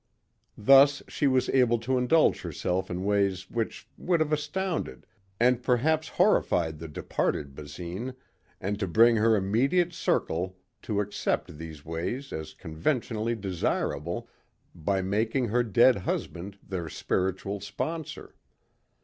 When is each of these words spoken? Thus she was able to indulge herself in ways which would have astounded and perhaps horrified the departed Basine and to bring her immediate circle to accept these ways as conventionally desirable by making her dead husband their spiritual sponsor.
Thus 0.57 1.03
she 1.07 1.27
was 1.27 1.47
able 1.49 1.77
to 1.77 1.99
indulge 1.99 2.41
herself 2.41 2.89
in 2.89 3.03
ways 3.03 3.51
which 3.51 3.87
would 3.99 4.19
have 4.19 4.33
astounded 4.33 5.05
and 5.39 5.61
perhaps 5.61 6.07
horrified 6.09 6.79
the 6.79 6.87
departed 6.87 7.53
Basine 7.53 8.15
and 8.59 8.79
to 8.79 8.87
bring 8.87 9.17
her 9.17 9.35
immediate 9.35 9.93
circle 9.93 10.57
to 10.81 11.01
accept 11.01 11.59
these 11.59 11.85
ways 11.85 12.33
as 12.33 12.55
conventionally 12.55 13.35
desirable 13.35 14.27
by 14.73 15.03
making 15.03 15.49
her 15.49 15.61
dead 15.61 15.97
husband 15.97 16.57
their 16.67 16.89
spiritual 16.89 17.59
sponsor. 17.59 18.33